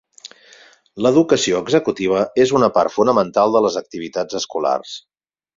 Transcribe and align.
L'educació 1.05 1.59
executiva 1.65 2.23
és 2.45 2.55
una 2.61 2.71
part 2.79 2.97
fonamental 2.97 3.55
de 3.57 3.65
les 3.67 3.81
activitats 3.85 4.41
escolars. 4.45 4.99